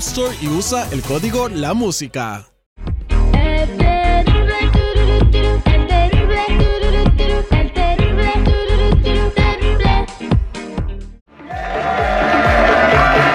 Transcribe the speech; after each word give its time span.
Store 0.00 0.34
y 0.40 0.48
usa 0.48 0.88
el 0.92 1.02
código 1.02 1.48
La 1.50 1.74
Música. 1.74 2.46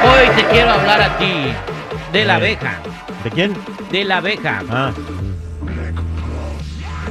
Hoy 0.03 0.27
te 0.36 0.43
quiero 0.49 0.71
hablar 0.71 1.02
a 1.02 1.17
ti 1.17 1.33
de 2.13 2.25
la 2.25 2.36
abeja. 2.36 2.80
¿De 3.23 3.31
quién? 3.31 3.53
De 3.91 4.03
la 4.03 4.17
abeja. 4.17 4.61
Ah, 4.69 4.91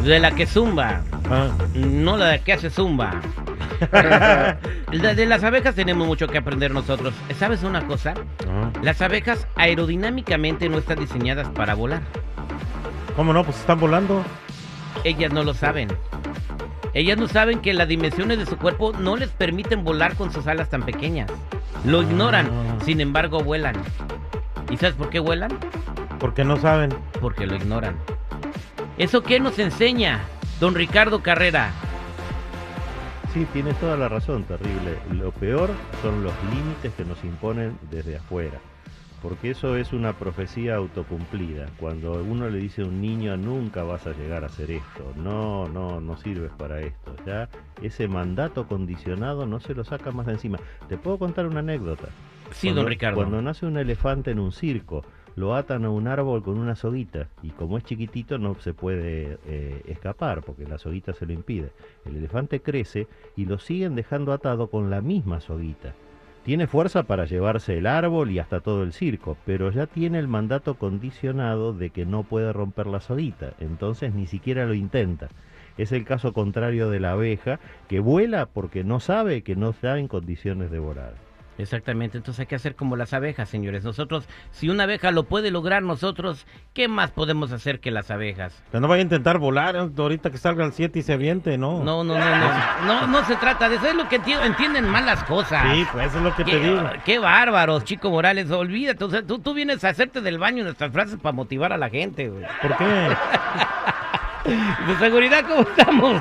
De 0.03 0.19
la 0.19 0.31
que 0.33 0.47
zumba. 0.47 1.03
ah. 1.31 1.49
No 1.75 2.17
la 2.17 2.39
que 2.39 2.53
hace 2.53 2.71
zumba. 2.71 3.21
de, 4.93 5.27
las 5.27 5.43
abejas 5.45 5.75
tenemos 5.75 6.07
mucho 6.07 6.27
que 6.29 6.39
aprender 6.39 6.71
nosotros. 6.73 7.15
¿Sabes 7.39 7.63
una 7.63 7.87
cosa? 7.87 8.15
ah. 8.49 8.71
Las 8.83 9.01
abejas 9.03 9.47
aerodinámicamente 9.57 10.69
no 10.69 10.79
están 10.79 10.99
diseñadas 11.01 11.49
para 11.49 11.75
volar. 11.75 12.03
¿Cómo 13.17 13.33
no? 13.33 13.45
Pues 13.45 13.59
están 13.59 13.81
volando. 13.81 14.25
Ellas 15.05 15.33
no 15.33 15.43
lo 15.45 15.55
saben. 15.55 15.89
Ellas 16.95 17.19
no 17.19 17.27
saben 17.27 17.61
que 17.61 17.75
las 17.75 17.89
dimensiones 17.89 18.39
de 18.39 18.47
su 18.47 18.57
cuerpo 18.57 18.93
no 18.93 19.17
les 19.17 19.31
permiten 19.31 19.83
volar 19.85 20.15
con 20.15 20.33
sus 20.33 20.47
alas 20.47 20.69
tan 20.71 20.83
pequeñas. 20.83 21.31
Lo 21.85 22.03
ignoran, 22.03 22.47
Ah. 22.53 22.85
sin 22.85 23.01
embargo 23.01 23.43
vuelan. 23.43 23.75
¿Y 24.71 24.77
sabes 24.77 24.95
por 24.95 25.11
qué 25.11 25.19
vuelan? 25.19 25.51
Porque 26.19 26.45
no 26.45 26.57
saben. 26.57 26.95
Porque 27.21 27.47
lo 27.47 27.57
ignoran. 27.57 27.97
¿Eso 28.97 29.23
qué 29.23 29.41
nos 29.41 29.59
enseña, 29.59 30.21
don 30.61 30.75
Ricardo 30.75 31.21
Carrera? 31.23 31.71
Sí, 33.35 33.47
tienes 33.53 33.77
toda 33.81 33.97
la 33.97 34.09
razón, 34.09 34.45
terrible. 34.45 34.97
Lo 35.13 35.33
peor 35.33 35.71
son 36.03 36.23
los 36.23 36.33
límites 36.55 36.93
que 36.95 37.05
nos 37.05 37.23
imponen 37.25 37.77
desde 37.91 38.17
afuera. 38.17 38.61
Porque 39.21 39.51
eso 39.51 39.77
es 39.77 39.93
una 39.93 40.13
profecía 40.13 40.77
autocumplida. 40.77 41.67
Cuando 41.81 42.23
uno 42.23 42.49
le 42.49 42.59
dice 42.59 42.83
a 42.83 42.85
un 42.85 43.01
niño 43.01 43.37
nunca 43.37 43.83
vas 43.83 44.07
a 44.07 44.13
llegar 44.13 44.45
a 44.45 44.49
hacer 44.49 44.71
esto, 44.71 45.13
no, 45.17 45.67
no, 45.69 46.01
no 46.01 46.17
sirves 46.19 46.53
para 46.59 46.81
esto. 46.81 47.17
Ya 47.27 47.49
ese 47.83 48.07
mandato 48.07 48.69
condicionado 48.69 49.47
no 49.47 49.61
se 49.61 49.75
lo 49.75 49.83
saca 49.83 50.13
más 50.13 50.27
de 50.27 50.33
encima. 50.35 50.59
Te 50.89 50.97
puedo 50.99 51.19
contar 51.19 51.47
una 51.47 51.61
anécdota. 51.61 52.09
Sí, 52.53 52.69
Cuando- 52.69 52.83
don 52.83 52.91
Ricardo. 52.91 53.17
Cuando 53.17 53.43
nace 53.43 53.65
un 53.67 53.79
elefante 53.79 54.31
en 54.31 54.39
un 54.39 54.53
circo, 54.53 55.05
lo 55.37 55.55
atan 55.55 55.85
a 55.85 55.91
un 55.91 56.07
árbol 56.07 56.43
con 56.43 56.59
una 56.59 56.77
soguita 56.77 57.29
y 57.43 57.51
como 57.51 57.79
es 57.79 57.85
chiquitito 57.85 58.39
no 58.39 58.55
se 58.57 58.75
puede 58.75 59.39
eh, 59.47 59.83
escapar 59.87 60.43
porque 60.43 60.67
la 60.67 60.79
soguita 60.79 61.13
se 61.13 61.27
lo 61.27 61.33
impide. 61.33 61.71
El 62.05 62.17
elefante 62.17 62.61
crece 62.61 63.09
y 63.37 63.47
lo 63.47 63.59
siguen 63.59 63.95
dejando 63.95 64.33
atado 64.33 64.69
con 64.69 64.91
la 64.91 65.01
misma 65.01 65.41
soguita. 65.41 65.95
Tiene 66.45 66.67
fuerza 66.67 67.05
para 67.05 67.25
llevarse 67.25 67.79
el 67.79 67.87
árbol 67.87 68.31
y 68.31 68.39
hasta 68.39 68.61
todo 68.61 68.83
el 68.83 68.93
circo, 68.93 69.39
pero 69.47 69.71
ya 69.71 69.87
tiene 69.87 70.19
el 70.19 70.29
mandato 70.29 70.75
condicionado 70.75 71.73
de 71.73 71.89
que 71.89 72.05
no 72.05 72.23
puede 72.23 72.53
romper 72.53 72.87
la 72.87 73.01
soguita, 73.01 73.55
entonces 73.61 74.15
ni 74.15 74.27
siquiera 74.27 74.67
lo 74.67 74.75
intenta. 74.75 75.29
Es 75.79 75.91
el 75.91 76.05
caso 76.05 76.35
contrario 76.35 76.91
de 76.91 77.01
la 77.01 77.13
abeja, 77.13 77.61
que 77.89 77.99
vuela 77.99 78.45
porque 78.47 78.85
no 78.85 79.01
sabe 79.01 79.43
que 79.43 79.57
no 79.57 79.71
está 79.71 79.99
en 79.99 80.07
condiciones 80.07 80.71
de 80.71 80.79
volar. 80.79 81.15
Exactamente, 81.57 82.17
entonces 82.19 82.41
hay 82.41 82.47
que 82.47 82.57
hacer 82.57 82.75
como 82.75 82.97
las 82.97 83.13
abejas, 83.13 83.49
señores. 83.49 83.85
Nosotros, 83.85 84.29
si 84.51 84.69
una 84.69 84.83
abeja 84.85 85.13
lo 85.13 85.23
puede 85.23 85.53
lograr, 85.53 85.83
nosotros, 85.85 86.47
¿qué 86.73 86.89
más 86.89 87.13
podemos 87.13 87.53
hacer 87.53 87.79
que 87.79 87.93
las 87.93 88.11
abejas? 88.11 88.61
Que 88.73 88.81
no 88.81 88.89
vaya 88.89 89.01
a 89.01 89.05
intentar 89.05 89.39
volar 89.39 89.77
¿eh? 89.77 89.89
ahorita 89.97 90.31
que 90.31 90.39
salga 90.39 90.65
el 90.65 90.73
7 90.73 90.99
y 90.99 91.03
se 91.03 91.13
aviente, 91.13 91.57
¿no? 91.57 91.85
No, 91.85 92.03
no, 92.03 92.19
no, 92.19 92.37
no, 92.37 92.87
no, 92.87 93.07
no 93.07 93.25
se 93.25 93.37
trata 93.37 93.69
de 93.69 93.77
eso, 93.77 93.87
es 93.87 93.95
lo 93.95 94.09
que 94.09 94.21
enti- 94.21 94.45
entienden 94.45 94.89
mal 94.89 95.07
las 95.07 95.23
cosas. 95.25 95.63
Sí, 95.73 95.87
pues 95.93 96.07
eso 96.09 96.19
es 96.19 96.25
lo 96.25 96.35
que 96.35 96.45
te 96.45 96.59
digo. 96.59 96.83
qué 97.05 97.21
bárbaros, 97.21 97.85
Chico 97.85 98.11
Morales, 98.11 98.51
olvídate, 98.51 99.05
o 99.05 99.11
sea, 99.11 99.23
tú, 99.23 99.39
tú 99.39 99.55
vienes 99.55 99.85
a 99.85 99.91
hacerte 99.91 100.21
del 100.21 100.39
baño 100.39 100.65
nuestras 100.65 100.91
frases 100.93 101.19
para 101.21 101.33
motivar 101.35 101.73
a 101.73 101.79
la 101.79 101.89
gente, 101.89 102.29
güey. 102.31 102.45
¿Por 102.63 102.77
qué? 102.77 102.85
De 104.45 104.97
seguridad, 104.99 105.45
¿cómo 105.49 105.63
estamos? 105.63 106.21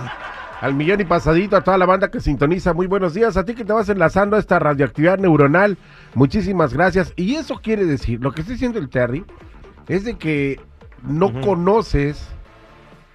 Al 0.64 0.76
millón 0.76 1.02
y 1.02 1.04
pasadito 1.04 1.58
a 1.58 1.62
toda 1.62 1.78
la 1.78 1.86
banda 1.86 2.10
que 2.10 2.22
sintoniza. 2.22 2.74
Muy 2.74 2.88
buenos 2.88 3.14
días. 3.14 3.36
A 3.36 3.44
ti 3.44 3.54
que 3.54 3.66
te 3.66 3.74
vas 3.74 3.90
enlazando 3.90 4.38
a 4.38 4.40
esta 4.40 4.60
radioactividad 4.60 5.20
neuronal. 5.20 5.78
Muchísimas 6.14 6.74
gracias. 6.74 7.12
Y 7.18 7.36
eso 7.36 7.60
quiere 7.62 7.84
decir, 7.84 8.22
lo 8.22 8.32
que 8.32 8.40
está 8.40 8.54
diciendo 8.54 8.80
el 8.80 8.88
Terry, 8.88 9.26
es 9.90 10.06
de 10.06 10.18
que 10.18 10.62
no 11.06 11.42
conoces 11.42 12.30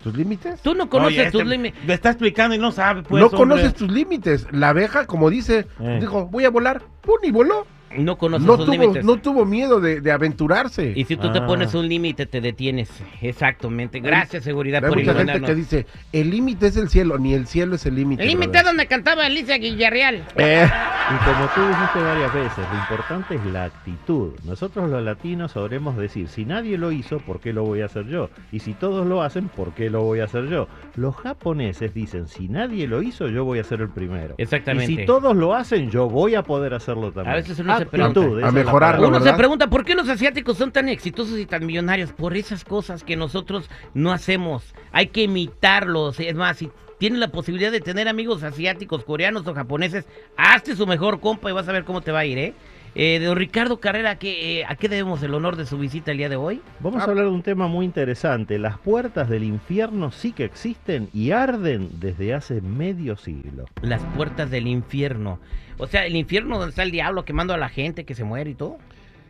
tus 0.03 0.15
límites. 0.15 0.61
Tú 0.61 0.75
no 0.75 0.91
conoces 0.91 1.21
Oye, 1.21 1.31
tus 1.31 1.41
este 1.41 1.51
límites. 1.51 1.85
Me 1.87 1.95
está 1.95 2.11
explicando 2.11 2.55
y 2.55 2.59
no 2.59 2.71
sabe, 2.71 3.03
pues. 3.03 3.19
no 3.19 3.29
hombre. 3.29 3.39
conoces 3.39 3.73
tus 3.73 3.91
límites. 3.91 4.47
La 4.51 4.69
abeja, 4.69 5.07
como 5.07 5.31
dice, 5.31 5.67
Eh. 5.81 5.97
dijo, 6.03 6.27
voy 6.27 6.45
a 6.45 6.51
volar. 6.51 6.83
¡Pum! 7.01 7.17
Y 7.23 7.31
voló. 7.31 7.67
No 7.97 8.19
conoces 8.19 8.47
No 8.47 8.57
tus 8.57 8.67
tuvo, 8.67 8.73
límites. 8.81 9.05
no 9.05 9.17
tuvo 9.17 9.45
miedo 9.45 9.81
de, 9.81 10.01
de 10.01 10.13
aventurarse. 10.13 10.93
Y 10.95 11.05
si 11.05 11.17
tú 11.17 11.33
te 11.33 11.39
Ah. 11.39 11.47
pones 11.47 11.75
un 11.75 11.89
límite, 11.89 12.27
te 12.27 12.41
detienes. 12.41 12.91
Exactamente. 13.23 14.01
Gracias, 14.01 14.45
seguridad, 14.45 14.85
Hay 14.85 14.89
por 14.91 14.99
mucha 14.99 15.15
gente 15.15 15.41
que 15.41 15.55
dice, 15.55 15.87
el 16.13 16.31
límite 16.31 16.67
es 16.67 16.77
el 16.77 16.89
cielo, 16.89 17.19
ni 17.19 17.35
el 17.35 17.47
cielo 17.47 17.77
es 17.77 17.87
el 17.87 17.95
límite. 17.95 18.23
El 18.23 18.29
límite 18.29 18.59
es 18.59 18.65
donde 18.65 18.87
cantaba 18.87 19.25
Alicia 19.27 19.59
Villarreal. 19.59 20.25
Eh, 20.37 20.69
Y 21.11 21.25
como 21.25 21.47
tú 21.55 21.61
dijiste 21.67 22.01
varias 22.01 22.35
veces, 22.35 22.59
lo 22.71 22.79
importante 22.79 23.35
es 23.37 23.45
la 23.47 23.65
actitud. 23.65 24.33
Nosotros 24.45 24.91
los 24.91 25.03
latinos 25.03 25.53
sabremos 25.53 25.97
decir, 25.97 26.29
si 26.29 26.45
nadie 26.45 26.77
lo 26.77 26.93
hizo, 26.93 27.19
¿por 27.21 27.41
qué 27.41 27.53
lo 27.55 27.65
voy 27.65 27.81
a 27.81 27.87
hacer 27.87 28.07
yo? 28.09 28.29
Y 28.53 28.59
si 28.59 28.75
todos 28.75 29.07
lo 29.07 29.23
hacen, 29.23 29.49
¿por 29.49 29.73
qué 29.73 29.89
lo 29.89 30.03
voy 30.03 30.21
a 30.21 30.25
hacer 30.25 30.49
yo? 30.49 30.69
Los 30.97 31.17
japoneses 31.17 31.95
dicen, 31.95 32.29
si 32.29 32.49
nadie 32.49 32.87
lo 32.87 33.01
hizo, 33.03 33.29
yo 33.29 33.45
voy 33.45 33.59
a 33.59 33.65
ser 33.65 33.81
el 33.81 33.89
primero. 33.89 34.35
Exactamente. 34.37 34.93
Y 34.93 34.97
si 34.97 35.07
todos 35.07 35.35
lo 35.35 35.55
hacen, 35.55 35.91
yo 35.91 36.09
voy 36.11 36.35
a 36.35 36.43
poder 36.43 36.75
hacerlo 36.75 37.11
también. 37.13 37.33
A 37.33 37.37
veces 37.37 37.59
uno 37.59 37.78
se 37.79 37.87
pregunta. 37.87 38.49
A 38.49 38.53
mejorarlo. 38.53 39.09
Uno 39.09 39.19
¿verdad? 39.19 39.33
se 39.33 39.39
pregunta 39.39 39.71
por 39.71 39.85
qué 39.85 39.95
los 39.95 40.09
asiáticos 40.09 40.57
son 40.57 40.73
tan 40.73 40.89
exitosos 40.89 41.39
y 41.39 41.47
tan 41.47 41.65
millonarios. 41.67 42.13
Por 42.13 42.37
esas 42.37 42.65
cosas 42.65 43.05
que 43.05 43.17
nosotros 43.17 43.69
no 43.95 44.13
hacemos. 44.13 44.75
Hay 44.93 45.09
que 45.09 45.23
imitarlos. 45.23 46.21
Es 46.21 46.35
más, 46.35 46.59
si 46.59 46.71
tienes 46.99 47.21
la 47.21 47.29
posibilidad 47.29 47.73
de 47.73 47.81
tener 47.81 48.09
amigos 48.09 48.43
asiáticos, 48.43 49.05
coreanos 49.05 49.47
o 49.47 49.55
japoneses, 49.55 50.07
hazte 50.37 50.77
su 50.77 50.87
mejor 50.87 51.21
compa 51.21 51.51
y 51.51 51.53
vas 51.53 51.69
a 51.69 51.73
ver 51.73 51.85
cómo 51.85 52.01
te 52.01 52.13
va 52.13 52.21
a 52.21 52.27
ir, 52.27 52.39
¿eh? 52.39 52.55
Eh, 52.95 53.21
don 53.21 53.37
Ricardo 53.37 53.79
Carrera, 53.81 54.17
¿qué, 54.17 54.61
eh, 54.61 54.65
¿a 54.67 54.75
qué 54.77 54.89
debemos 54.89 55.23
el 55.23 55.35
honor 55.35 55.57
de 55.57 55.67
su 55.67 55.79
visita 55.79 56.11
el 56.11 56.19
día 56.19 56.29
de 56.29 56.37
hoy? 56.37 56.61
Vamos 56.81 57.01
a 57.03 57.05
hablar 57.05 57.27
de 57.27 57.31
un 57.31 57.43
tema 57.43 57.69
muy 57.69 57.85
interesante. 57.85 58.59
Las 58.59 58.79
puertas 58.79 59.29
del 59.29 59.45
infierno 59.45 60.11
sí 60.11 60.33
que 60.33 60.45
existen 60.45 61.09
y 61.13 61.31
arden 61.31 61.89
desde 62.01 62.35
hace 62.35 62.61
medio 62.61 63.17
siglo. 63.17 63.67
Las 63.83 64.03
puertas 64.17 64.51
del 64.51 64.67
infierno. 64.67 65.39
O 65.79 65.87
sea, 65.87 66.07
el 66.07 66.17
infierno 66.17 66.57
donde 66.57 66.71
está 66.71 66.83
el 66.83 66.91
diablo 66.91 67.25
quemando 67.25 67.55
a 67.55 67.59
la 67.59 67.69
gente 67.69 68.05
que 68.05 68.15
se 68.15 68.25
muere 68.25 68.51
y 68.51 68.55
todo. 68.55 68.79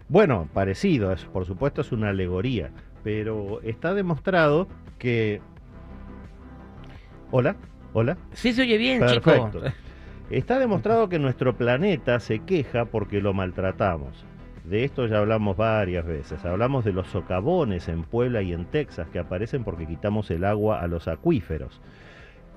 Bueno, 0.09 0.49
parecido, 0.55 1.13
es, 1.13 1.25
por 1.25 1.45
supuesto 1.45 1.83
es 1.83 1.93
una 1.93 2.09
alegoría, 2.09 2.71
pero 3.05 3.61
está 3.63 3.93
demostrado 3.93 4.67
que... 4.99 5.43
Hola, 7.31 7.57
hola. 7.93 8.17
Sí 8.33 8.55
se 8.55 8.63
oye 8.63 8.79
bien, 8.79 9.01
Perfecto. 9.01 9.51
chico. 9.53 9.88
Está 10.31 10.59
demostrado 10.59 11.09
que 11.09 11.19
nuestro 11.19 11.57
planeta 11.57 12.21
se 12.21 12.41
queja 12.41 12.85
porque 12.85 13.23
lo 13.23 13.33
maltratamos. 13.33 14.27
De 14.65 14.85
esto 14.85 15.07
ya 15.07 15.21
hablamos 15.21 15.57
varias 15.57 16.05
veces. 16.05 16.45
Hablamos 16.45 16.85
de 16.85 16.93
los 16.93 17.09
socavones 17.09 17.89
en 17.89 18.03
Puebla 18.03 18.43
y 18.43 18.53
en 18.53 18.67
Texas 18.67 19.09
que 19.11 19.21
aparecen 19.21 19.65
porque 19.65 19.87
quitamos 19.87 20.31
el 20.31 20.45
agua 20.45 20.83
a 20.83 20.87
los 20.87 21.09
acuíferos. 21.09 21.81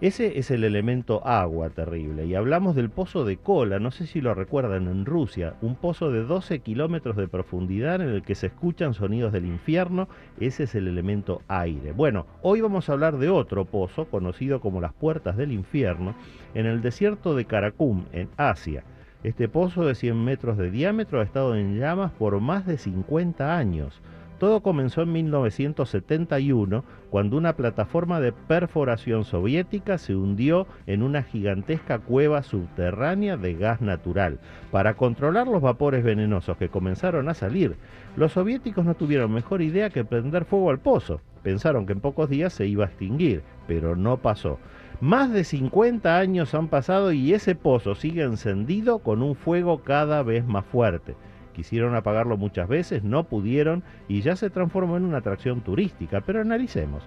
Ese 0.01 0.39
es 0.39 0.49
el 0.49 0.63
elemento 0.63 1.27
agua 1.27 1.69
terrible. 1.69 2.25
Y 2.25 2.33
hablamos 2.33 2.75
del 2.75 2.89
pozo 2.89 3.23
de 3.23 3.37
cola, 3.37 3.77
no 3.77 3.91
sé 3.91 4.07
si 4.07 4.19
lo 4.19 4.33
recuerdan, 4.33 4.87
en 4.87 5.05
Rusia, 5.05 5.53
un 5.61 5.75
pozo 5.75 6.09
de 6.11 6.23
12 6.23 6.61
kilómetros 6.61 7.15
de 7.17 7.27
profundidad 7.27 8.01
en 8.01 8.09
el 8.09 8.23
que 8.23 8.33
se 8.33 8.47
escuchan 8.47 8.95
sonidos 8.95 9.31
del 9.31 9.45
infierno. 9.45 10.09
Ese 10.39 10.63
es 10.63 10.73
el 10.73 10.87
elemento 10.87 11.43
aire. 11.47 11.91
Bueno, 11.91 12.25
hoy 12.41 12.61
vamos 12.61 12.89
a 12.89 12.93
hablar 12.93 13.19
de 13.19 13.29
otro 13.29 13.65
pozo, 13.65 14.05
conocido 14.05 14.59
como 14.59 14.81
las 14.81 14.93
puertas 14.93 15.37
del 15.37 15.51
infierno, 15.51 16.15
en 16.55 16.65
el 16.65 16.81
desierto 16.81 17.35
de 17.35 17.45
Karakum, 17.45 18.05
en 18.11 18.27
Asia. 18.37 18.83
Este 19.23 19.47
pozo 19.47 19.85
de 19.85 19.93
100 19.93 20.17
metros 20.17 20.57
de 20.57 20.71
diámetro 20.71 21.19
ha 21.19 21.23
estado 21.23 21.55
en 21.55 21.77
llamas 21.77 22.11
por 22.11 22.39
más 22.39 22.65
de 22.65 22.79
50 22.79 23.55
años. 23.55 24.01
Todo 24.41 24.61
comenzó 24.61 25.03
en 25.03 25.11
1971, 25.11 26.83
cuando 27.11 27.37
una 27.37 27.55
plataforma 27.55 28.19
de 28.19 28.31
perforación 28.31 29.23
soviética 29.23 29.99
se 29.99 30.15
hundió 30.15 30.65
en 30.87 31.03
una 31.03 31.21
gigantesca 31.21 31.99
cueva 31.99 32.41
subterránea 32.41 33.37
de 33.37 33.53
gas 33.53 33.81
natural. 33.81 34.39
Para 34.71 34.95
controlar 34.95 35.45
los 35.47 35.61
vapores 35.61 36.03
venenosos 36.03 36.57
que 36.57 36.69
comenzaron 36.69 37.29
a 37.29 37.35
salir, 37.35 37.75
los 38.15 38.31
soviéticos 38.31 38.83
no 38.83 38.95
tuvieron 38.95 39.31
mejor 39.31 39.61
idea 39.61 39.91
que 39.91 40.05
prender 40.05 40.45
fuego 40.45 40.71
al 40.71 40.79
pozo. 40.79 41.21
Pensaron 41.43 41.85
que 41.85 41.93
en 41.93 42.01
pocos 42.01 42.27
días 42.27 42.51
se 42.51 42.65
iba 42.65 42.85
a 42.85 42.87
extinguir, 42.87 43.43
pero 43.67 43.95
no 43.95 44.17
pasó. 44.17 44.57
Más 45.01 45.31
de 45.31 45.43
50 45.43 46.17
años 46.17 46.55
han 46.55 46.67
pasado 46.67 47.11
y 47.11 47.35
ese 47.35 47.53
pozo 47.53 47.93
sigue 47.93 48.23
encendido 48.23 49.03
con 49.03 49.21
un 49.21 49.35
fuego 49.35 49.83
cada 49.83 50.23
vez 50.23 50.43
más 50.47 50.65
fuerte. 50.65 51.15
Quisieron 51.53 51.95
apagarlo 51.95 52.37
muchas 52.37 52.67
veces, 52.67 53.03
no 53.03 53.25
pudieron 53.25 53.83
y 54.07 54.21
ya 54.21 54.35
se 54.35 54.49
transformó 54.49 54.97
en 54.97 55.05
una 55.05 55.17
atracción 55.17 55.61
turística. 55.61 56.21
Pero 56.21 56.41
analicemos. 56.41 57.03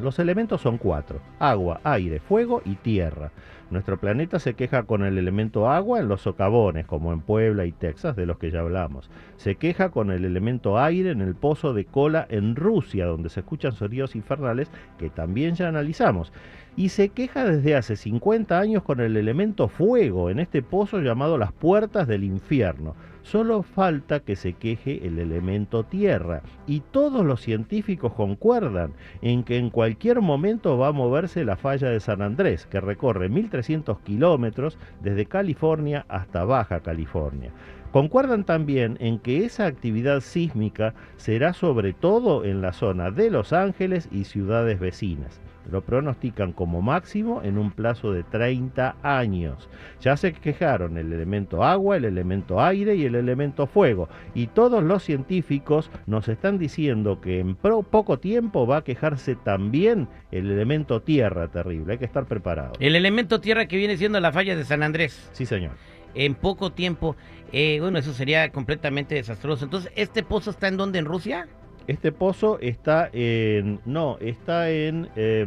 Los 0.00 0.18
elementos 0.18 0.60
son 0.60 0.76
cuatro, 0.76 1.20
agua, 1.38 1.80
aire, 1.84 2.18
fuego 2.18 2.62
y 2.64 2.74
tierra. 2.74 3.30
Nuestro 3.70 3.96
planeta 3.96 4.40
se 4.40 4.54
queja 4.54 4.82
con 4.82 5.04
el 5.04 5.18
elemento 5.18 5.70
agua 5.70 6.00
en 6.00 6.08
los 6.08 6.20
socavones, 6.20 6.84
como 6.84 7.12
en 7.12 7.20
Puebla 7.20 7.64
y 7.64 7.70
Texas, 7.70 8.16
de 8.16 8.26
los 8.26 8.38
que 8.38 8.50
ya 8.50 8.60
hablamos. 8.60 9.08
Se 9.36 9.54
queja 9.54 9.90
con 9.90 10.10
el 10.10 10.24
elemento 10.24 10.80
aire 10.80 11.10
en 11.10 11.20
el 11.20 11.36
pozo 11.36 11.72
de 11.74 11.84
cola 11.84 12.26
en 12.28 12.56
Rusia, 12.56 13.06
donde 13.06 13.28
se 13.28 13.40
escuchan 13.40 13.72
sonidos 13.72 14.16
infernales 14.16 14.68
que 14.98 15.10
también 15.10 15.54
ya 15.54 15.68
analizamos. 15.68 16.32
Y 16.76 16.88
se 16.88 17.10
queja 17.10 17.44
desde 17.44 17.76
hace 17.76 17.94
50 17.94 18.58
años 18.58 18.82
con 18.82 19.00
el 19.00 19.16
elemento 19.16 19.68
fuego 19.68 20.28
en 20.28 20.40
este 20.40 20.60
pozo 20.60 21.00
llamado 21.00 21.38
las 21.38 21.52
puertas 21.52 22.08
del 22.08 22.24
infierno. 22.24 22.96
Solo 23.24 23.62
falta 23.62 24.20
que 24.20 24.36
se 24.36 24.52
queje 24.52 25.06
el 25.06 25.18
elemento 25.18 25.82
tierra. 25.82 26.42
Y 26.66 26.80
todos 26.80 27.24
los 27.24 27.40
científicos 27.40 28.12
concuerdan 28.12 28.92
en 29.22 29.44
que 29.44 29.56
en 29.56 29.70
cualquier 29.70 30.20
momento 30.20 30.76
va 30.76 30.88
a 30.88 30.92
moverse 30.92 31.44
la 31.44 31.56
falla 31.56 31.88
de 31.88 32.00
San 32.00 32.20
Andrés, 32.20 32.66
que 32.66 32.80
recorre 32.80 33.30
1.300 33.30 33.98
kilómetros 34.02 34.78
desde 35.02 35.24
California 35.24 36.04
hasta 36.08 36.44
Baja 36.44 36.80
California. 36.80 37.50
Concuerdan 37.92 38.44
también 38.44 38.98
en 39.00 39.18
que 39.18 39.46
esa 39.46 39.66
actividad 39.66 40.20
sísmica 40.20 40.94
será 41.16 41.54
sobre 41.54 41.94
todo 41.94 42.44
en 42.44 42.60
la 42.60 42.74
zona 42.74 43.10
de 43.10 43.30
Los 43.30 43.54
Ángeles 43.54 44.08
y 44.12 44.24
ciudades 44.24 44.78
vecinas. 44.78 45.40
Lo 45.70 45.82
pronostican 45.82 46.52
como 46.52 46.82
máximo 46.82 47.42
en 47.42 47.58
un 47.58 47.70
plazo 47.70 48.12
de 48.12 48.22
30 48.22 48.96
años. 49.02 49.68
Ya 50.00 50.16
se 50.16 50.32
quejaron 50.32 50.98
el 50.98 51.12
elemento 51.12 51.64
agua, 51.64 51.96
el 51.96 52.04
elemento 52.04 52.60
aire 52.60 52.94
y 52.94 53.04
el 53.04 53.14
elemento 53.14 53.66
fuego. 53.66 54.08
Y 54.34 54.48
todos 54.48 54.82
los 54.82 55.02
científicos 55.02 55.90
nos 56.06 56.28
están 56.28 56.58
diciendo 56.58 57.20
que 57.20 57.40
en 57.40 57.54
poco 57.56 58.18
tiempo 58.18 58.66
va 58.66 58.78
a 58.78 58.84
quejarse 58.84 59.36
también 59.36 60.08
el 60.30 60.50
elemento 60.50 61.02
tierra 61.02 61.48
terrible. 61.48 61.94
Hay 61.94 61.98
que 61.98 62.04
estar 62.04 62.26
preparado. 62.26 62.72
El 62.80 62.96
elemento 62.96 63.40
tierra 63.40 63.66
que 63.66 63.76
viene 63.76 63.96
siendo 63.96 64.20
la 64.20 64.32
falla 64.32 64.56
de 64.56 64.64
San 64.64 64.82
Andrés. 64.82 65.28
Sí, 65.32 65.46
señor. 65.46 65.72
En 66.14 66.34
poco 66.34 66.72
tiempo. 66.72 67.16
Eh, 67.52 67.78
bueno, 67.80 67.98
eso 67.98 68.12
sería 68.12 68.50
completamente 68.50 69.14
desastroso. 69.14 69.64
Entonces, 69.64 69.92
¿este 69.96 70.22
pozo 70.22 70.50
está 70.50 70.68
en 70.68 70.76
dónde? 70.76 70.98
¿En 70.98 71.04
Rusia? 71.04 71.48
Este 71.86 72.12
pozo 72.12 72.58
está 72.60 73.08
en. 73.12 73.80
No, 73.84 74.16
está 74.20 74.70
en. 74.70 75.08
Eh, 75.16 75.46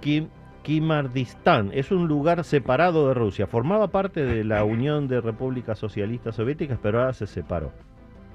Kim, 0.00 0.28
Kimardistán. 0.62 1.70
Es 1.74 1.90
un 1.90 2.08
lugar 2.08 2.42
separado 2.44 3.08
de 3.08 3.14
Rusia. 3.14 3.46
Formaba 3.46 3.88
parte 3.88 4.24
de 4.24 4.44
la 4.44 4.64
Unión 4.64 5.08
de 5.08 5.20
Repúblicas 5.20 5.78
Socialistas 5.78 6.36
Soviéticas, 6.36 6.78
pero 6.82 7.00
ahora 7.00 7.12
se 7.12 7.26
separó. 7.26 7.72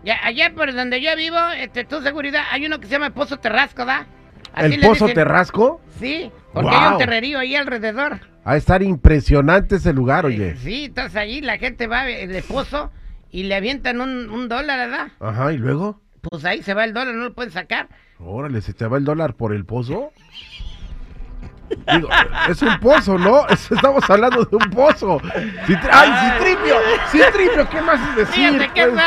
Ya, 0.04 0.18
allá 0.24 0.54
por 0.54 0.74
donde 0.74 1.02
yo 1.02 1.16
vivo, 1.16 1.38
este, 1.58 1.84
tu 1.84 2.02
seguridad, 2.02 2.44
hay 2.52 2.66
uno 2.68 2.80
que 2.80 2.86
se 2.86 2.92
llama 2.94 3.10
Pozo 3.10 3.38
Terrasco, 3.38 3.86
¿da? 3.86 4.06
Así 4.54 4.76
¿El 4.76 4.82
Pozo 4.82 5.06
dicen. 5.06 5.16
Terrasco? 5.16 5.82
Sí, 6.00 6.32
porque 6.54 6.70
hay 6.70 6.92
un 6.94 6.98
terrerío 7.00 7.40
ahí 7.40 7.56
alrededor. 7.56 8.20
A 8.44 8.56
estar 8.58 8.84
impresionante 8.84 9.78
ese 9.78 9.92
lugar, 9.94 10.26
oye. 10.28 10.50
Eh, 10.50 10.56
Sí, 10.58 10.86
entonces 10.86 11.16
ahí 11.16 11.42
la 11.42 11.58
gente 11.58 11.88
va 11.88 12.04
de 12.06 12.44
pozo 12.48 12.92
y 13.32 13.44
le 13.44 13.56
avientan 13.56 14.00
un, 14.02 14.30
un 14.30 14.48
dólar, 14.48 14.78
¿verdad? 14.88 15.08
Ajá, 15.20 15.52
¿y 15.52 15.58
luego? 15.58 16.00
Pues 16.30 16.46
ahí 16.46 16.64
se 16.64 16.74
va 16.74 16.86
el 16.86 16.94
dólar, 16.94 17.16
no 17.16 17.26
lo 17.26 17.34
pueden 17.34 17.52
sacar. 17.52 17.90
Órale, 18.20 18.62
¿se 18.62 18.74
te 18.74 18.88
va 18.88 18.98
el 18.98 19.06
dólar 19.06 19.36
por 19.36 19.54
el 19.54 19.66
pozo? 19.66 20.12
Digo, 21.94 22.10
es 22.50 22.62
un 22.62 22.80
pozo, 22.80 23.18
¿no? 23.18 23.48
Es- 23.48 23.72
Estamos 23.72 24.08
hablando 24.10 24.44
de 24.46 24.56
un 24.56 24.70
pozo. 24.72 25.20
Citri- 25.68 25.90
¡Ay, 25.92 26.10
Citripio! 26.38 26.76
¡Citripio! 27.12 27.70
¿Qué 27.70 27.82
más 27.82 28.00
es 28.10 28.16
decir? 28.18 28.50
Fíjate, 28.52 28.70
¿qué 28.74 28.86
Pues, 28.88 29.04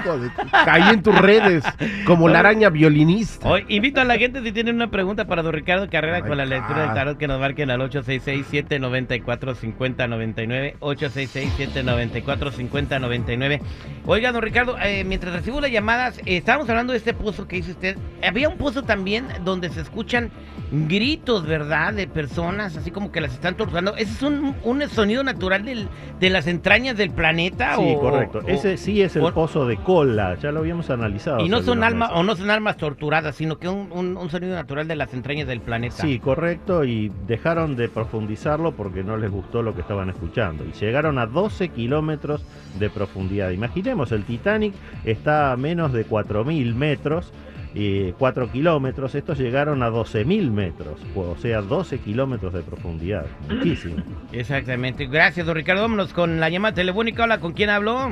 hijo 0.00 0.18
de 0.18 0.30
Caí 0.64 0.88
en 0.94 1.02
tus 1.02 1.14
redes 1.18 1.64
como 2.06 2.28
la 2.28 2.38
araña 2.40 2.68
violinista. 2.70 3.48
Hoy 3.48 3.64
invito 3.68 4.00
a 4.00 4.04
la 4.04 4.16
gente 4.18 4.42
si 4.42 4.52
tienen 4.52 4.74
una 4.76 4.90
pregunta 4.90 5.26
para 5.26 5.42
don 5.42 5.52
Ricardo 5.52 5.88
Carrera 5.90 6.16
Ay, 6.16 6.22
con 6.22 6.36
la 6.36 6.44
lectura 6.46 6.80
del 6.80 6.88
God. 6.88 6.94
tarot 6.94 7.18
que 7.18 7.28
nos 7.28 7.40
marquen 7.40 7.70
al 7.70 7.80
866-794-5099. 7.80 10.76
866-794-5099. 10.80 13.60
Oiga, 14.06 14.32
don 14.32 14.42
Ricardo, 14.42 14.76
eh, 14.82 15.04
mientras 15.04 15.32
recibo 15.34 15.60
las 15.60 15.70
llamadas, 15.70 16.18
eh, 16.18 16.36
estábamos 16.38 16.68
hablando 16.68 16.92
de 16.92 16.98
este 16.98 17.14
pozo 17.14 17.46
que 17.46 17.56
dice 17.56 17.72
usted. 17.72 17.96
Había 18.26 18.48
un 18.48 18.56
pozo 18.58 18.82
también 18.82 19.26
donde 19.44 19.68
se 19.70 19.80
escuchan 19.80 20.30
gritos, 20.70 21.46
¿verdad? 21.46 21.77
De 21.78 22.08
personas, 22.08 22.76
así 22.76 22.90
como 22.90 23.12
que 23.12 23.20
las 23.20 23.32
están 23.32 23.56
torturando. 23.56 23.94
¿Ese 23.94 24.12
es 24.12 24.22
un, 24.22 24.54
un 24.64 24.88
sonido 24.88 25.22
natural 25.22 25.64
del- 25.64 25.88
de 26.18 26.28
las 26.28 26.48
entrañas 26.48 26.96
del 26.96 27.10
planeta? 27.12 27.76
Sí, 27.76 27.94
o- 27.96 28.00
correcto. 28.00 28.40
o- 28.44 28.48
Ese 28.48 28.76
sí 28.76 29.00
es 29.00 29.14
el 29.14 29.22
o- 29.22 29.32
pozo 29.32 29.64
de 29.66 29.76
cola. 29.76 30.34
Ya 30.42 30.50
lo 30.50 30.58
habíamos 30.60 30.90
analizado. 30.90 31.40
Y 31.44 31.48
no 31.48 31.62
son 31.62 31.84
almas, 31.84 32.10
o 32.12 32.22
no 32.24 32.34
son 32.34 32.50
almas 32.50 32.76
torturadas, 32.78 33.36
sino 33.36 33.58
que 33.58 33.68
un, 33.68 33.92
un- 33.92 34.16
un 34.16 34.28
sonido 34.28 34.54
natural 34.56 34.88
de 34.88 34.96
las 34.96 35.14
entrañas 35.14 35.46
del 35.46 35.60
planeta. 35.60 35.96
Sí, 36.02 36.18
correcto, 36.18 36.84
y 36.84 37.12
dejaron 37.28 37.76
de 37.76 37.88
profundizarlo 37.88 38.72
porque 38.72 39.04
no 39.04 39.16
les 39.16 39.30
gustó 39.30 39.62
lo 39.62 39.74
que 39.74 39.82
estaban 39.82 40.10
escuchando. 40.10 40.64
Y 40.64 40.72
llegaron 40.72 41.18
a 41.18 41.26
12 41.26 41.68
kilómetros 41.68 42.44
de 42.78 42.90
profundidad. 42.90 43.50
Imaginemos, 43.50 44.10
el 44.12 44.24
Titanic 44.24 44.74
está 45.04 45.52
a 45.52 45.56
menos 45.56 45.92
de 45.92 46.04
4.000 46.04 46.74
metros, 46.74 47.32
eh, 47.74 48.14
4 48.18 48.50
kilómetros, 48.50 49.14
estos 49.14 49.38
llegaron 49.38 49.82
a 49.82 49.90
12.000 49.90 50.50
metros, 50.50 50.98
o 51.14 51.36
sea, 51.36 51.60
12 51.60 51.98
kilómetros 51.98 52.52
de 52.52 52.62
profundidad. 52.62 53.26
Muchísimo. 53.48 53.96
Exactamente. 54.32 55.06
Gracias, 55.06 55.46
don 55.46 55.54
Ricardo. 55.54 55.82
Vámonos 55.82 56.12
con 56.12 56.40
la 56.40 56.48
llamada 56.48 56.74
telefónica. 56.74 57.24
Hola, 57.24 57.40
¿con 57.40 57.52
quién 57.52 57.70
hablo? 57.70 58.10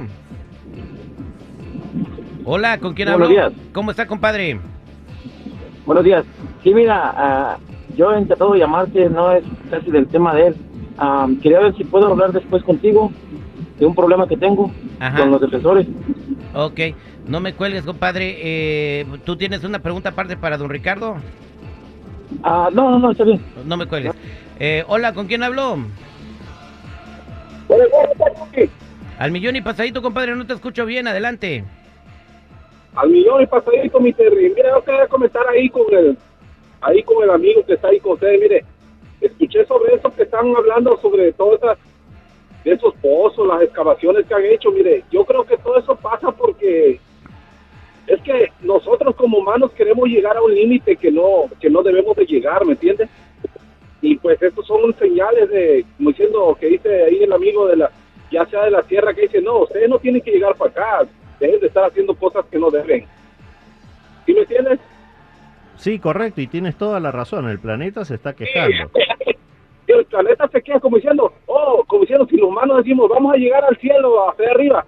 Hola, 2.44 2.78
¿con 2.78 2.94
quién 2.94 3.08
Buenos 3.08 3.28
hablo? 3.28 3.28
días. 3.28 3.52
¿Cómo 3.72 3.90
está, 3.90 4.06
compadre? 4.06 4.60
Buenos 5.84 6.04
días. 6.04 6.25
Sí, 6.62 6.72
mira, 6.75 7.12
ah, 7.16 7.58
yo 7.96 8.12
he 8.12 8.20
intentado 8.20 8.54
llamarte, 8.54 9.08
no 9.08 9.32
es 9.32 9.44
casi 9.70 9.90
del 9.90 10.06
tema 10.08 10.34
de 10.34 10.48
él. 10.48 10.56
Ah, 10.98 11.28
quería 11.42 11.60
ver 11.60 11.76
si 11.76 11.84
puedo 11.84 12.06
hablar 12.08 12.32
después 12.32 12.62
contigo 12.62 13.10
de 13.78 13.86
un 13.86 13.94
problema 13.94 14.26
que 14.28 14.36
tengo 14.36 14.70
Ajá. 15.00 15.18
con 15.18 15.30
los 15.30 15.40
defensores. 15.40 15.86
Ok, 16.54 16.80
no 17.26 17.40
me 17.40 17.54
cuelgues, 17.54 17.85
compadre. 17.85 18.37
Eh, 18.40 19.06
¿Tú 19.25 19.37
tienes 19.37 19.64
una 19.64 19.80
pregunta 19.80 20.11
aparte 20.11 20.37
para 20.37 20.56
don 20.56 20.71
Ricardo? 20.71 21.16
Ah, 22.42 22.68
no, 22.73 22.90
no, 22.90 22.99
no, 22.99 23.11
está 23.11 23.25
bien. 23.25 23.40
No 23.64 23.76
me 23.76 23.87
cuelgues. 23.87 24.12
Eh, 24.59 24.85
hola, 24.87 25.12
¿con 25.12 25.26
quién 25.26 25.42
hablo? 25.42 25.78
Al 29.18 29.33
millón 29.33 29.56
y 29.56 29.61
pasadito, 29.61 30.02
compadre, 30.02 30.37
no 30.37 30.47
te 30.47 30.54
escucho 30.54 30.87
bien. 30.87 31.09
Adelante. 31.09 31.64
al 32.95 33.11
millón 33.11 33.42
y 33.42 33.47
pasadito, 33.47 34.00
mi 34.00 34.12
Terry. 34.12 34.52
Mira, 34.54 34.71
yo 34.71 34.85
quería 34.85 35.06
comentar 35.09 35.47
ahí 35.49 35.68
con 35.68 35.92
el, 35.95 36.16
ahí 36.80 37.02
con 37.02 37.23
el 37.25 37.30
amigo 37.30 37.64
que 37.66 37.75
está 37.75 37.88
ahí 37.88 38.00
con 38.00 38.12
ustedes. 38.12 38.40
Mire, 38.40 38.64
escuché 39.21 39.64
sobre 39.66 39.95
eso 39.95 40.12
que 40.14 40.23
están 40.23 40.54
hablando 40.54 40.97
sobre 41.00 41.33
todas 41.33 41.61
esas, 41.61 41.78
de 42.64 42.73
esos 42.73 42.95
pozos, 42.97 43.47
las 43.49 43.62
excavaciones 43.62 44.26
que 44.26 44.35
han 44.35 44.45
hecho. 44.45 44.71
Mire, 44.71 45.04
yo 45.11 45.25
creo 45.25 45.45
que 45.45 45.56
todo 45.59 45.78
eso 45.78 45.97
pasa 45.97 46.30
porque 46.33 47.00
es 48.06 48.20
que 48.22 48.52
nosotros 48.60 49.16
como 49.16 49.38
humanos 49.38 49.72
queremos 49.72 50.08
llegar 50.08 50.36
a 50.36 50.42
un 50.42 50.54
límite 50.54 50.96
que 50.96 51.10
no, 51.10 51.44
que 51.60 51.68
no 51.68 51.82
debemos 51.82 52.16
de 52.16 52.25
llegar, 52.25 52.64
¿me 52.64 52.72
entiendes? 52.72 53.08
Y 54.00 54.16
pues 54.16 54.40
estos 54.40 54.66
son 54.66 54.94
señales 54.98 55.50
de, 55.50 55.84
como 55.96 56.10
diciendo, 56.10 56.56
que 56.60 56.66
dice 56.66 57.04
ahí 57.04 57.25
el 57.25 57.32
amigo 57.32 57.66
de 57.66 57.76
la, 57.76 57.90
ya 58.30 58.46
sea 58.46 58.64
de 58.64 58.70
la 58.70 58.82
tierra, 58.82 59.12
que 59.14 59.22
dice, 59.22 59.40
no, 59.40 59.62
ustedes 59.62 59.88
no 59.88 59.98
tienen 59.98 60.22
que 60.22 60.30
llegar 60.30 60.54
para 60.54 60.70
acá, 60.70 61.08
dejen 61.40 61.60
de 61.60 61.66
estar 61.66 61.84
haciendo 61.84 62.14
cosas 62.14 62.44
que 62.46 62.58
no 62.58 62.70
deben. 62.70 63.06
¿Sí 64.25 64.34
me 64.34 64.40
entiendes? 64.40 64.78
Sí, 65.76 65.98
correcto, 65.98 66.40
y 66.40 66.46
tienes 66.46 66.76
toda 66.76 67.00
la 67.00 67.10
razón, 67.10 67.48
el 67.48 67.58
planeta 67.58 68.04
se 68.04 68.14
está 68.14 68.34
quejando. 68.34 68.90
Sí, 68.94 69.32
el 69.92 70.04
planeta 70.06 70.48
se 70.48 70.62
queda 70.62 70.78
como 70.78 70.96
diciendo, 70.96 71.32
oh, 71.46 71.84
como 71.86 72.02
diciendo, 72.02 72.26
si 72.26 72.36
los 72.36 72.48
humanos 72.48 72.78
decimos, 72.78 73.08
vamos 73.08 73.34
a 73.34 73.38
llegar 73.38 73.64
al 73.64 73.76
cielo, 73.78 74.30
hacia 74.30 74.50
arriba, 74.50 74.86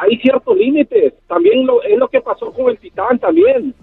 hay 0.00 0.16
ciertos 0.18 0.56
límites. 0.56 1.14
También 1.26 1.66
lo, 1.66 1.82
es 1.82 1.98
lo 1.98 2.08
que 2.08 2.20
pasó 2.20 2.52
con 2.52 2.68
el 2.70 2.78
Titán 2.78 3.18
también. 3.18 3.74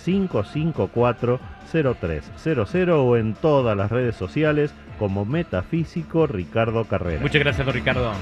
626-554-0300 0.05 2.89
o 2.91 3.17
en 3.17 3.33
todas 3.33 3.75
las 3.75 3.91
redes 3.91 4.15
sociales 4.15 4.71
como 4.99 5.25
Metafísico 5.25 6.27
Ricardo 6.27 6.85
Carrera. 6.85 7.21
Muchas 7.21 7.41
gracias, 7.41 7.65
don 7.65 7.75
Ricardo. 7.75 8.13